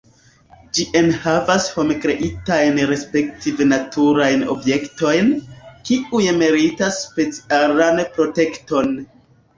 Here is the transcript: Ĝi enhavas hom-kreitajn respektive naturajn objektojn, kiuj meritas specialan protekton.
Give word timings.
Ĝi 0.77 0.85
enhavas 0.99 1.65
hom-kreitajn 1.73 2.79
respektive 2.91 3.67
naturajn 3.67 4.47
objektojn, 4.55 5.29
kiuj 5.91 6.23
meritas 6.43 6.99
specialan 7.07 8.05
protekton. 8.17 8.95